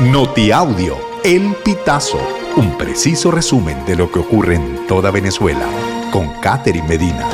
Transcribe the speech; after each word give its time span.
Notiaudio, 0.00 0.98
El 1.24 1.54
Pitazo, 1.64 2.20
un 2.58 2.76
preciso 2.76 3.30
resumen 3.30 3.82
de 3.86 3.96
lo 3.96 4.12
que 4.12 4.18
ocurre 4.18 4.56
en 4.56 4.86
toda 4.86 5.10
Venezuela, 5.10 5.66
con 6.12 6.28
Catherine 6.42 6.86
Medina. 6.86 7.26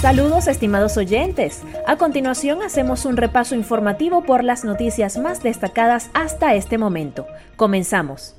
Saludos 0.00 0.46
estimados 0.46 0.96
oyentes. 0.96 1.62
A 1.88 1.96
continuación 1.96 2.62
hacemos 2.62 3.04
un 3.04 3.16
repaso 3.16 3.56
informativo 3.56 4.22
por 4.22 4.44
las 4.44 4.64
noticias 4.64 5.18
más 5.18 5.42
destacadas 5.42 6.08
hasta 6.14 6.54
este 6.54 6.78
momento. 6.78 7.26
Comenzamos. 7.56 8.36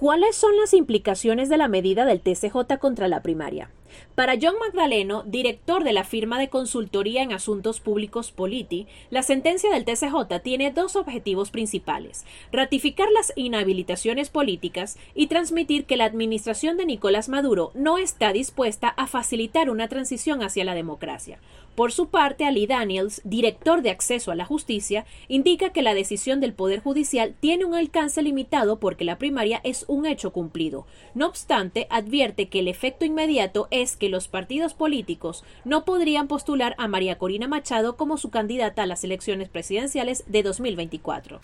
¿Cuáles 0.00 0.34
son 0.34 0.56
las 0.56 0.74
implicaciones 0.74 1.48
de 1.48 1.58
la 1.58 1.68
medida 1.68 2.06
del 2.06 2.20
TCJ 2.20 2.78
contra 2.80 3.06
la 3.06 3.22
primaria? 3.22 3.70
Para 4.14 4.34
John 4.40 4.54
Magdaleno, 4.60 5.22
director 5.24 5.84
de 5.84 5.92
la 5.92 6.04
firma 6.04 6.38
de 6.38 6.48
consultoría 6.48 7.22
en 7.22 7.32
asuntos 7.32 7.80
públicos 7.80 8.32
Politi, 8.32 8.86
la 9.10 9.22
sentencia 9.22 9.70
del 9.70 9.84
TCJ 9.84 10.40
tiene 10.42 10.70
dos 10.70 10.96
objetivos 10.96 11.50
principales: 11.50 12.24
ratificar 12.52 13.08
las 13.10 13.32
inhabilitaciones 13.36 14.30
políticas 14.30 14.98
y 15.14 15.28
transmitir 15.28 15.84
que 15.84 15.96
la 15.96 16.04
administración 16.04 16.76
de 16.76 16.86
Nicolás 16.86 17.28
Maduro 17.28 17.70
no 17.74 17.98
está 17.98 18.32
dispuesta 18.32 18.88
a 18.88 19.06
facilitar 19.06 19.70
una 19.70 19.88
transición 19.88 20.42
hacia 20.42 20.64
la 20.64 20.74
democracia. 20.74 21.38
Por 21.78 21.92
su 21.92 22.08
parte, 22.08 22.44
Ali 22.44 22.66
Daniels, 22.66 23.22
director 23.22 23.82
de 23.82 23.90
Acceso 23.90 24.32
a 24.32 24.34
la 24.34 24.44
Justicia, 24.44 25.06
indica 25.28 25.70
que 25.70 25.82
la 25.82 25.94
decisión 25.94 26.40
del 26.40 26.52
Poder 26.52 26.80
Judicial 26.80 27.36
tiene 27.38 27.64
un 27.64 27.76
alcance 27.76 28.20
limitado 28.20 28.80
porque 28.80 29.04
la 29.04 29.16
primaria 29.16 29.60
es 29.62 29.84
un 29.86 30.04
hecho 30.04 30.32
cumplido. 30.32 30.88
No 31.14 31.28
obstante, 31.28 31.86
advierte 31.88 32.48
que 32.48 32.58
el 32.58 32.66
efecto 32.66 33.04
inmediato 33.04 33.68
es 33.70 33.77
que 33.78 34.08
los 34.08 34.26
partidos 34.26 34.74
políticos 34.74 35.44
no 35.64 35.84
podrían 35.84 36.26
postular 36.26 36.74
a 36.78 36.88
María 36.88 37.16
Corina 37.16 37.46
Machado 37.46 37.96
como 37.96 38.16
su 38.16 38.30
candidata 38.30 38.82
a 38.82 38.86
las 38.86 39.04
elecciones 39.04 39.48
presidenciales 39.48 40.24
de 40.26 40.42
2024. 40.42 41.38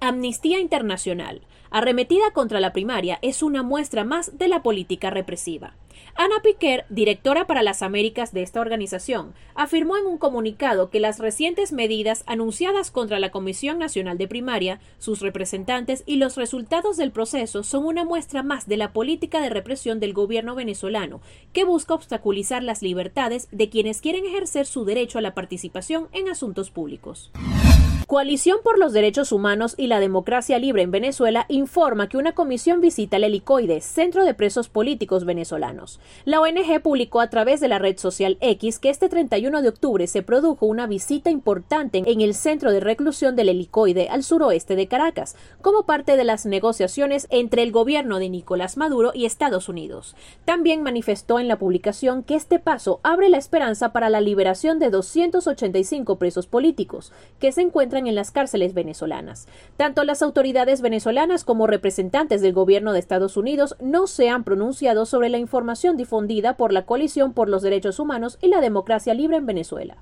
Amnistía 0.00 0.60
Internacional, 0.60 1.40
arremetida 1.70 2.32
contra 2.32 2.60
la 2.60 2.74
primaria, 2.74 3.18
es 3.22 3.42
una 3.42 3.62
muestra 3.62 4.04
más 4.04 4.36
de 4.36 4.48
la 4.48 4.62
política 4.62 5.08
represiva. 5.08 5.72
Ana 6.14 6.36
Piquer, 6.42 6.84
directora 6.88 7.46
para 7.46 7.62
las 7.62 7.82
Américas 7.82 8.32
de 8.32 8.42
esta 8.42 8.60
organización, 8.60 9.34
afirmó 9.54 9.96
en 9.96 10.06
un 10.06 10.18
comunicado 10.18 10.90
que 10.90 11.00
las 11.00 11.18
recientes 11.18 11.72
medidas 11.72 12.24
anunciadas 12.26 12.90
contra 12.90 13.18
la 13.18 13.30
Comisión 13.30 13.78
Nacional 13.78 14.18
de 14.18 14.28
Primaria, 14.28 14.80
sus 14.98 15.20
representantes 15.20 16.02
y 16.06 16.16
los 16.16 16.36
resultados 16.36 16.96
del 16.96 17.10
proceso 17.10 17.64
son 17.64 17.84
una 17.84 18.04
muestra 18.04 18.42
más 18.42 18.66
de 18.66 18.76
la 18.76 18.92
política 18.92 19.40
de 19.40 19.50
represión 19.50 20.00
del 20.00 20.12
gobierno 20.12 20.54
venezolano, 20.54 21.20
que 21.52 21.64
busca 21.64 21.94
obstaculizar 21.94 22.62
las 22.62 22.82
libertades 22.82 23.48
de 23.50 23.68
quienes 23.68 24.00
quieren 24.00 24.24
ejercer 24.24 24.66
su 24.66 24.84
derecho 24.84 25.18
a 25.18 25.22
la 25.22 25.34
participación 25.34 26.08
en 26.12 26.28
asuntos 26.28 26.70
públicos. 26.70 27.30
Coalición 28.06 28.58
por 28.62 28.78
los 28.78 28.92
Derechos 28.92 29.32
Humanos 29.32 29.74
y 29.78 29.86
la 29.86 29.98
Democracia 29.98 30.58
Libre 30.58 30.82
en 30.82 30.90
Venezuela 30.90 31.46
informa 31.48 32.06
que 32.06 32.18
una 32.18 32.32
comisión 32.32 32.82
visita 32.82 33.16
el 33.16 33.24
helicoide, 33.24 33.80
Centro 33.80 34.26
de 34.26 34.34
Presos 34.34 34.68
Políticos 34.68 35.24
Venezolanos. 35.24 36.00
La 36.26 36.38
ONG 36.42 36.82
publicó 36.82 37.22
a 37.22 37.30
través 37.30 37.60
de 37.60 37.68
la 37.68 37.78
red 37.78 37.96
social 37.96 38.36
X 38.42 38.78
que 38.78 38.90
este 38.90 39.08
31 39.08 39.62
de 39.62 39.70
octubre 39.70 40.06
se 40.06 40.22
produjo 40.22 40.66
una 40.66 40.86
visita 40.86 41.30
importante 41.30 42.02
en 42.04 42.20
el 42.20 42.34
centro 42.34 42.72
de 42.72 42.80
reclusión 42.80 43.36
del 43.36 43.48
helicoide 43.48 44.10
al 44.10 44.22
suroeste 44.22 44.76
de 44.76 44.86
Caracas, 44.86 45.34
como 45.62 45.86
parte 45.86 46.18
de 46.18 46.24
las 46.24 46.44
negociaciones 46.44 47.26
entre 47.30 47.62
el 47.62 47.72
gobierno 47.72 48.18
de 48.18 48.28
Nicolás 48.28 48.76
Maduro 48.76 49.12
y 49.14 49.24
Estados 49.24 49.70
Unidos. 49.70 50.14
También 50.44 50.82
manifestó 50.82 51.38
en 51.38 51.48
la 51.48 51.58
publicación 51.58 52.22
que 52.22 52.34
este 52.34 52.58
paso 52.58 53.00
abre 53.02 53.30
la 53.30 53.38
esperanza 53.38 53.94
para 53.94 54.10
la 54.10 54.20
liberación 54.20 54.78
de 54.78 54.90
285 54.90 56.18
presos 56.18 56.46
políticos 56.46 57.12
que 57.40 57.50
se 57.50 57.62
en 57.96 58.14
las 58.14 58.30
cárceles 58.30 58.74
venezolanas. 58.74 59.46
Tanto 59.76 60.04
las 60.04 60.22
autoridades 60.22 60.80
venezolanas 60.80 61.44
como 61.44 61.66
representantes 61.66 62.42
del 62.42 62.52
gobierno 62.52 62.92
de 62.92 62.98
Estados 62.98 63.36
Unidos 63.36 63.76
no 63.80 64.06
se 64.06 64.28
han 64.28 64.44
pronunciado 64.44 65.06
sobre 65.06 65.28
la 65.28 65.38
información 65.38 65.96
difundida 65.96 66.56
por 66.56 66.72
la 66.72 66.86
Coalición 66.86 67.32
por 67.32 67.48
los 67.48 67.62
Derechos 67.62 67.98
Humanos 67.98 68.38
y 68.40 68.48
la 68.48 68.60
Democracia 68.60 69.14
Libre 69.14 69.36
en 69.36 69.46
Venezuela. 69.46 69.96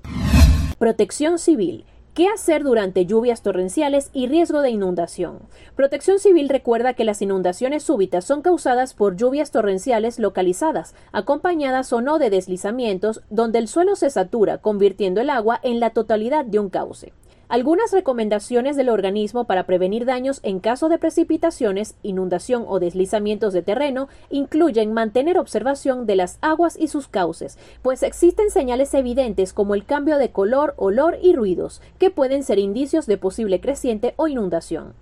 Protección 0.79 1.39
Civil. 1.39 1.85
¿Qué 2.13 2.27
hacer 2.27 2.63
durante 2.63 3.07
lluvias 3.07 3.41
torrenciales 3.41 4.11
y 4.13 4.27
riesgo 4.27 4.61
de 4.61 4.69
inundación? 4.69 5.39
Protección 5.75 6.19
Civil 6.19 6.47
recuerda 6.47 6.93
que 6.93 7.05
las 7.05 7.23
inundaciones 7.23 7.81
súbitas 7.81 8.23
son 8.23 8.43
causadas 8.43 8.93
por 8.93 9.15
lluvias 9.15 9.49
torrenciales 9.49 10.19
localizadas, 10.19 10.93
acompañadas 11.11 11.91
o 11.91 12.01
no 12.01 12.19
de 12.19 12.29
deslizamientos, 12.29 13.23
donde 13.31 13.57
el 13.57 13.67
suelo 13.67 13.95
se 13.95 14.11
satura, 14.11 14.59
convirtiendo 14.59 15.21
el 15.21 15.31
agua 15.31 15.59
en 15.63 15.79
la 15.79 15.89
totalidad 15.89 16.45
de 16.45 16.59
un 16.59 16.69
cauce. 16.69 17.13
Algunas 17.49 17.91
recomendaciones 17.91 18.75
del 18.75 18.89
organismo 18.89 19.43
para 19.43 19.65
prevenir 19.65 20.05
daños 20.05 20.39
en 20.43 20.59
caso 20.59 20.89
de 20.89 20.97
precipitaciones, 20.97 21.95
inundación 22.01 22.65
o 22.67 22.79
deslizamientos 22.79 23.53
de 23.53 23.61
terreno 23.61 24.07
incluyen 24.29 24.93
mantener 24.93 25.37
observación 25.37 26.05
de 26.05 26.15
las 26.15 26.39
aguas 26.41 26.77
y 26.79 26.87
sus 26.87 27.07
cauces, 27.07 27.57
pues 27.81 28.01
existen 28.01 28.49
señales 28.49 28.93
evidentes 28.93 29.53
como 29.53 29.75
el 29.75 29.85
cambio 29.85 30.17
de 30.17 30.31
color, 30.31 30.73
olor 30.77 31.17
y 31.21 31.33
ruidos, 31.33 31.81
que 31.99 32.09
pueden 32.09 32.43
ser 32.43 32.59
indicios 32.59 33.05
de 33.05 33.17
posible 33.17 33.59
creciente 33.59 34.13
o 34.15 34.27
inundación. 34.27 34.93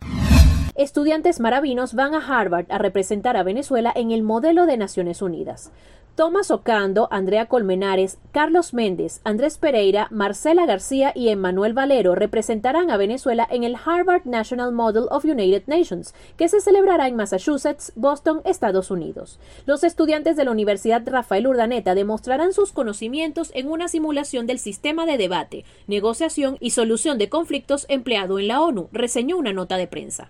Estudiantes 0.75 1.39
maravinos 1.39 1.93
van 1.93 2.15
a 2.15 2.25
Harvard 2.25 2.65
a 2.69 2.77
representar 2.77 3.37
a 3.37 3.43
Venezuela 3.43 3.91
en 3.95 4.11
el 4.11 4.23
modelo 4.23 4.65
de 4.65 4.77
Naciones 4.77 5.21
Unidas. 5.21 5.71
Tomás 6.15 6.51
Ocando, 6.51 7.07
Andrea 7.09 7.45
Colmenares, 7.45 8.17
Carlos 8.33 8.73
Méndez, 8.73 9.21
Andrés 9.23 9.57
Pereira, 9.57 10.07
Marcela 10.11 10.65
García 10.65 11.13
y 11.15 11.29
Emmanuel 11.29 11.73
Valero 11.73 12.15
representarán 12.15 12.91
a 12.91 12.97
Venezuela 12.97 13.47
en 13.49 13.63
el 13.63 13.75
Harvard 13.75 14.25
National 14.25 14.73
Model 14.73 15.05
of 15.09 15.23
United 15.23 15.63
Nations, 15.67 16.13
que 16.35 16.49
se 16.49 16.59
celebrará 16.59 17.07
en 17.07 17.15
Massachusetts, 17.15 17.93
Boston, 17.95 18.41
Estados 18.43 18.91
Unidos. 18.91 19.39
Los 19.65 19.85
estudiantes 19.85 20.35
de 20.35 20.43
la 20.43 20.51
Universidad 20.51 21.01
Rafael 21.05 21.47
Urdaneta 21.47 21.95
demostrarán 21.95 22.51
sus 22.51 22.73
conocimientos 22.73 23.49
en 23.53 23.69
una 23.69 23.87
simulación 23.87 24.47
del 24.47 24.59
sistema 24.59 25.05
de 25.05 25.17
debate, 25.17 25.63
negociación 25.87 26.57
y 26.59 26.71
solución 26.71 27.17
de 27.19 27.29
conflictos 27.29 27.85
empleado 27.87 28.37
en 28.37 28.49
la 28.49 28.61
ONU, 28.61 28.89
reseñó 28.91 29.37
una 29.37 29.53
nota 29.53 29.77
de 29.77 29.87
prensa. 29.87 30.29